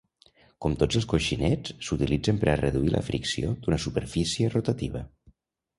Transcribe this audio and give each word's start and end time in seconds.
Com 0.65 0.77
tots 0.83 0.99
els 0.99 1.07
coixinets, 1.11 1.75
s'utilitzen 1.89 2.41
per 2.45 2.49
a 2.55 2.59
reduir 2.63 2.91
la 2.97 3.05
fricció 3.11 3.53
d'una 3.65 3.81
superfície 3.87 4.53
rotativa. 4.57 5.07